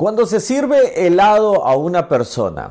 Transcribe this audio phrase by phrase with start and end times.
[0.00, 2.70] Cuando se sirve helado a una persona,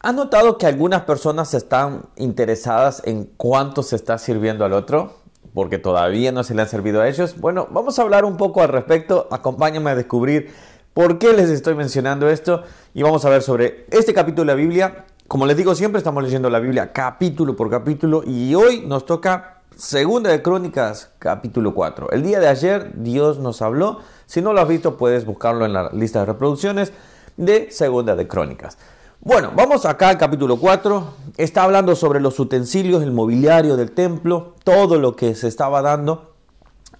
[0.00, 5.18] ¿ha notado que algunas personas están interesadas en cuánto se está sirviendo al otro?
[5.52, 7.38] Porque todavía no se le han servido a ellos.
[7.38, 9.28] Bueno, vamos a hablar un poco al respecto.
[9.30, 10.50] Acompáñame a descubrir
[10.94, 12.62] por qué les estoy mencionando esto
[12.94, 15.04] y vamos a ver sobre este capítulo de la Biblia.
[15.28, 19.51] Como les digo siempre, estamos leyendo la Biblia capítulo por capítulo y hoy nos toca
[19.76, 22.10] Segunda de Crónicas, capítulo 4.
[22.10, 24.00] El día de ayer Dios nos habló.
[24.26, 26.92] Si no lo has visto, puedes buscarlo en la lista de reproducciones
[27.36, 28.76] de Segunda de Crónicas.
[29.20, 31.14] Bueno, vamos acá al capítulo 4.
[31.36, 36.34] Está hablando sobre los utensilios, el mobiliario del templo, todo lo que se estaba dando.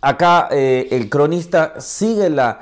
[0.00, 2.60] Acá eh, el cronista sigue la,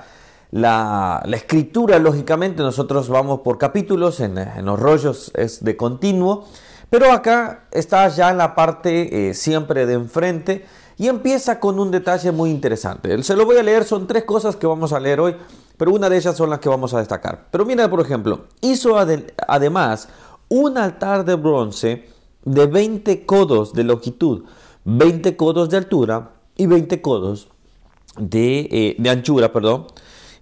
[0.51, 2.63] la, escritura, lógicamente.
[2.63, 6.47] Nosotros vamos por capítulos, en, en los rollos es de continuo.
[6.91, 10.67] Pero acá está ya en la parte eh, siempre de enfrente
[10.99, 13.23] y empieza con un detalle muy interesante.
[13.23, 15.37] Se lo voy a leer, son tres cosas que vamos a leer hoy,
[15.77, 17.47] pero una de ellas son las que vamos a destacar.
[17.51, 20.09] Pero mira, por ejemplo, hizo además
[20.49, 22.09] un altar de bronce
[22.45, 24.45] de 20 codos de longitud,
[24.85, 27.49] 20 codos de altura y 20 codos
[28.19, 29.87] de, eh, de anchura, perdón,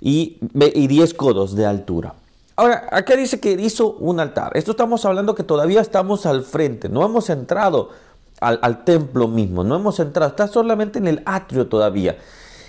[0.00, 0.38] y,
[0.74, 2.14] y 10 codos de altura.
[2.58, 4.50] Ahora, acá dice que hizo un altar.
[4.56, 7.90] Esto estamos hablando que todavía estamos al frente, no hemos entrado
[8.40, 12.18] al, templo mismo, no hemos entrado, está solamente en el atrio todavía.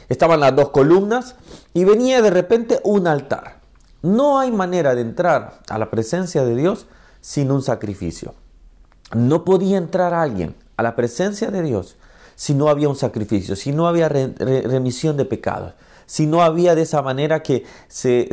[0.08, 1.38] Estaban las dos columnas
[1.74, 3.62] y venía de repente un altar.
[4.04, 6.86] No hay manera de entrar a la presencia de Dios
[7.20, 8.36] sin un sacrificio.
[9.16, 11.96] No podía entrar alguien a la presencia de Dios
[12.36, 15.74] si no había un sacrificio, si no había remisión de pecados
[16.10, 18.28] si no había de esa manera que se,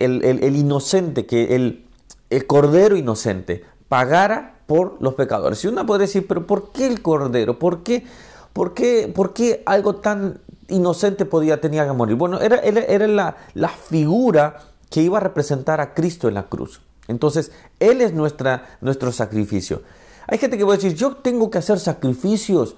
[0.00, 1.84] el, inocente, que el,
[2.30, 5.58] el cordero inocente pagara por los pecadores.
[5.58, 7.58] Si uno podría decir, pero ¿por qué el cordero?
[7.58, 8.06] ¿Por qué,
[8.52, 10.38] por qué, por qué algo tan
[10.68, 12.14] inocente podía tener que morir?
[12.14, 16.80] Bueno, era, era, la, la, figura que iba a representar a Cristo en la cruz.
[17.08, 19.82] Entonces, Él es nuestra, nuestro sacrificio.
[20.28, 22.76] Hay gente que a decir, yo tengo que hacer sacrificios.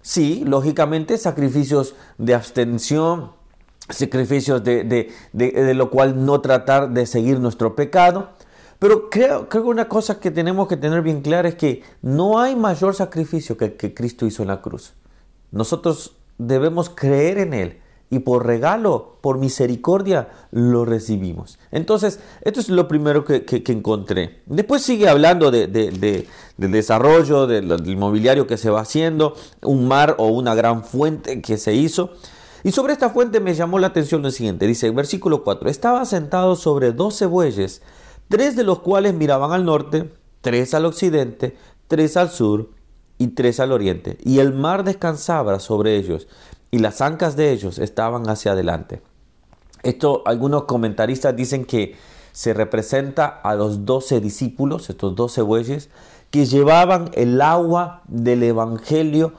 [0.00, 3.38] Sí, lógicamente, sacrificios de abstención,
[3.90, 5.12] sacrificios de,
[5.74, 8.30] lo cual no tratar de seguir nuestro pecado.
[8.78, 12.56] Pero creo, que una cosa que tenemos que tener bien clara es que no hay
[12.56, 14.94] mayor sacrificio que el que Cristo hizo en la cruz.
[15.50, 17.80] Nosotros debemos creer en Él
[18.10, 21.58] y por regalo, por misericordia, lo recibimos.
[21.70, 24.40] Entonces, esto es lo primero que, encontré.
[24.46, 30.26] Después sigue hablando de, del desarrollo, del mobiliario que se va haciendo, un mar o
[30.26, 32.10] una gran fuente que se hizo.
[32.62, 36.56] Y sobre esta fuente me llamó la atención lo siguiente, dice versículo 4, estaba sentado
[36.56, 37.82] sobre doce bueyes,
[38.28, 40.12] tres de los cuales miraban al norte,
[40.42, 41.56] tres al occidente,
[41.88, 42.70] tres al sur
[43.16, 46.28] y tres al oriente, y el mar descansaba sobre ellos,
[46.70, 49.02] y las ancas de ellos estaban hacia adelante.
[49.82, 51.96] Esto algunos comentaristas dicen que
[52.32, 55.88] se representa a los doce discípulos, estos doce bueyes,
[56.30, 59.32] que llevaban el agua del Evangelio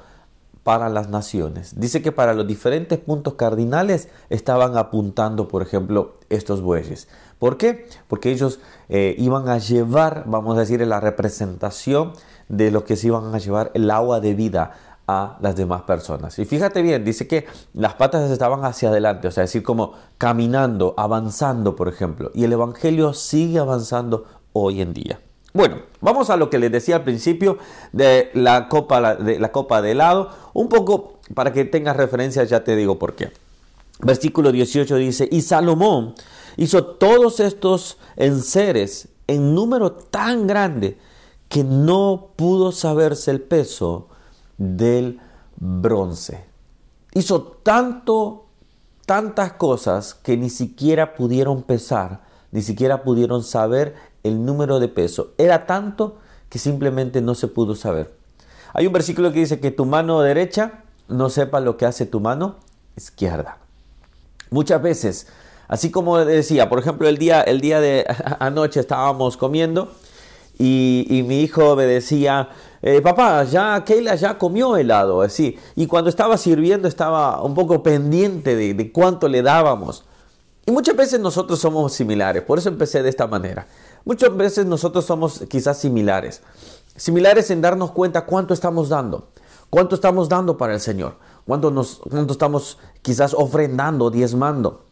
[0.63, 1.79] para las naciones.
[1.79, 7.07] Dice que para los diferentes puntos cardinales estaban apuntando, por ejemplo, estos bueyes.
[7.39, 7.87] ¿Por qué?
[8.07, 12.13] Porque ellos eh, iban a llevar, vamos a decir, la representación
[12.49, 14.73] de lo que se iban a llevar el agua de vida
[15.07, 16.37] a las demás personas.
[16.37, 20.93] Y fíjate bien, dice que las patas estaban hacia adelante, o sea, decir como caminando,
[20.97, 22.31] avanzando, por ejemplo.
[22.35, 25.19] Y el Evangelio sigue avanzando hoy en día.
[25.53, 27.57] Bueno, vamos a lo que les decía al principio
[27.91, 30.29] de la copa de, la copa de helado.
[30.53, 33.31] Un poco para que tengas referencia, ya te digo por qué.
[33.99, 36.15] Versículo 18 dice, y Salomón
[36.57, 40.97] hizo todos estos enseres en número tan grande
[41.49, 44.07] que no pudo saberse el peso
[44.57, 45.19] del
[45.57, 46.45] bronce.
[47.13, 48.45] Hizo tanto,
[49.05, 55.31] tantas cosas que ni siquiera pudieron pesar, ni siquiera pudieron saber el número de peso.
[55.37, 56.17] Era tanto
[56.49, 58.13] que simplemente no se pudo saber.
[58.73, 62.19] Hay un versículo que dice que tu mano derecha no sepa lo que hace tu
[62.19, 62.57] mano
[62.95, 63.57] izquierda.
[64.49, 65.27] Muchas veces,
[65.67, 68.05] así como decía, por ejemplo, el día, el día de
[68.39, 69.91] anoche estábamos comiendo
[70.59, 72.49] y, mi hijo me decía,
[72.81, 75.57] eh, papá, ya Keila ya comió helado, así.
[75.75, 80.03] Y cuando estaba sirviendo estaba un poco pendiente de, de cuánto le dábamos.
[80.65, 83.67] Y muchas veces nosotros somos similares, por eso empecé de esta manera.
[84.05, 86.41] Muchas veces nosotros somos quizás similares,
[86.95, 89.29] similares en darnos cuenta cuánto estamos dando,
[89.69, 91.15] cuánto estamos dando para el Señor,
[91.47, 94.85] cuánto, nos, cuánto estamos quizás ofrendando, diezmando,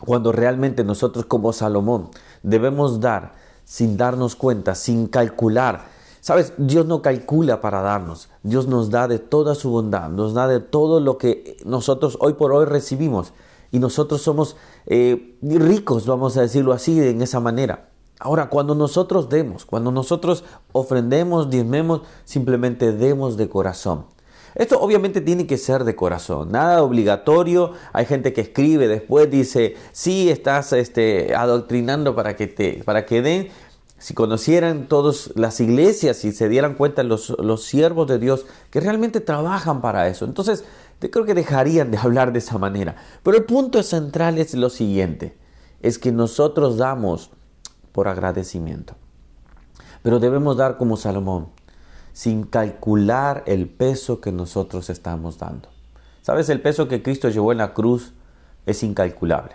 [0.00, 2.10] cuando realmente nosotros como Salomón
[2.42, 3.34] debemos dar
[3.64, 5.88] sin darnos cuenta, sin calcular.
[6.20, 10.48] Sabes, Dios no calcula para darnos, Dios nos da de toda su bondad, nos da
[10.48, 13.32] de todo lo que nosotros hoy por hoy recibimos
[13.70, 17.90] y nosotros somos eh, ricos, vamos a decirlo así, en esa manera.
[18.18, 24.06] Ahora, cuando nosotros demos, cuando nosotros ofrendemos, diezmemos, simplemente demos de corazón.
[24.54, 27.72] Esto obviamente tiene que ser de corazón, nada obligatorio.
[27.92, 33.20] Hay gente que escribe después, dice, sí, estás este, adoctrinando para que, te, para que
[33.20, 33.48] den.
[33.98, 38.80] Si conocieran todas las iglesias y se dieran cuenta los, los siervos de Dios que
[38.80, 40.64] realmente trabajan para eso, entonces
[41.00, 42.96] yo creo que dejarían de hablar de esa manera.
[43.22, 45.36] Pero el punto central es lo siguiente,
[45.80, 47.30] es que nosotros damos
[47.92, 48.94] por agradecimiento.
[50.02, 51.48] Pero debemos dar como Salomón,
[52.12, 55.68] sin calcular el peso que nosotros estamos dando.
[56.22, 56.48] ¿Sabes?
[56.48, 58.12] El peso que Cristo llevó en la cruz
[58.64, 59.54] es incalculable.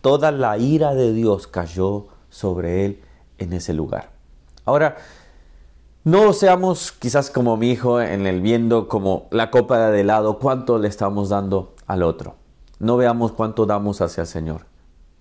[0.00, 3.02] toda la ira de Dios cayó sobre él
[3.38, 4.10] en ese lugar.
[4.64, 4.96] Ahora,
[6.04, 10.78] no seamos quizás como mi hijo en el viendo como la copa de helado, cuánto
[10.78, 12.34] le estamos dando al otro.
[12.80, 14.66] No veamos cuánto damos hacia el Señor.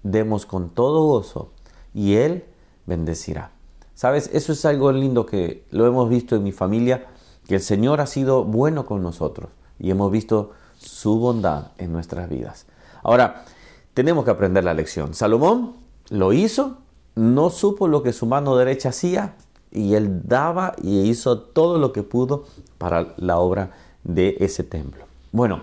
[0.01, 1.51] Demos con todo gozo
[1.94, 2.45] y Él
[2.88, 3.51] bendecirá.
[3.94, 7.06] Sabes, eso es algo lindo que lo hemos visto en mi familia,
[7.48, 12.28] que el Señor ha sido bueno con nosotros y hemos visto su bondad en nuestras
[12.28, 12.66] vidas.
[13.04, 13.45] Ahora,
[13.94, 15.13] tenemos que aprender la lección.
[15.13, 15.74] Salomón
[16.10, 16.78] lo hizo,
[17.13, 19.36] no supo lo que su mano derecha hacía
[19.71, 22.45] y él daba y hizo todo lo que pudo
[22.77, 23.71] para la obra
[24.03, 25.06] de ese templo.
[25.31, 25.62] Bueno,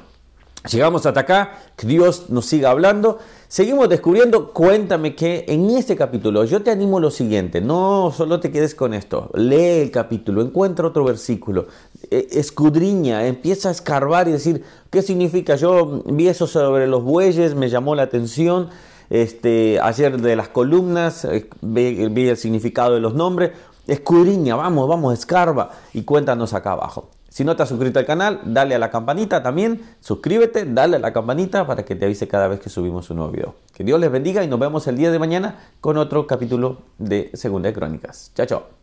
[0.70, 3.19] llegamos hasta acá, que Dios nos siga hablando.
[3.49, 8.50] Seguimos descubriendo, cuéntame que en este capítulo yo te animo lo siguiente, no solo te
[8.50, 11.66] quedes con esto, lee el capítulo, encuentra otro versículo,
[12.10, 15.56] e, escudriña, empieza a escarbar y decir, ¿qué significa?
[15.56, 18.69] Yo vi eso sobre los bueyes, me llamó la atención,
[19.08, 23.52] este, ayer de las columnas, eh, vi el significado de los nombres,
[23.88, 27.11] escudriña, vamos, vamos, escarba y cuéntanos acá abajo.
[27.29, 30.99] Si no te has suscrito al canal, dale a la campanita también, suscríbete, dale a
[30.99, 33.55] la campanita para que te avise cada vez que subimos un nuevo video.
[33.75, 37.31] Que Dios les bendiga y nos vemos el día de mañana con otro capítulo de
[37.35, 38.32] Segunda de Crónicas.
[38.35, 38.77] Chao, chao.